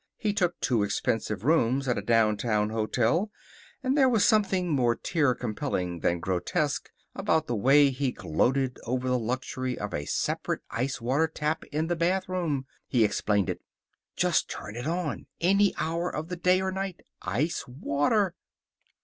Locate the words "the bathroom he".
11.85-13.03